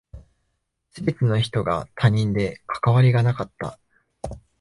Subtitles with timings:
[0.93, 3.79] 全ての人が他人で関わりがなかった。